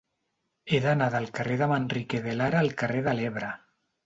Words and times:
He 0.69 0.79
d'anar 0.85 1.09
del 1.15 1.27
carrer 1.39 1.57
de 1.59 1.67
Manrique 1.73 2.23
de 2.25 2.35
Lara 2.41 2.63
al 2.67 2.73
carrer 2.85 3.05
de 3.11 3.15
l'Ebre. 3.21 3.53